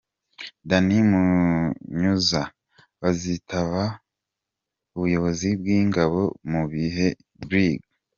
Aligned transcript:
Dan 0.69 0.87
Munyuza 1.11 2.41
bazitaba 3.01 3.83
ubuyobozi 4.95 5.47
bw’ingabo 5.59 6.21
mu 6.51 6.61
gihe 6.75 7.07
Brig. 7.47 7.79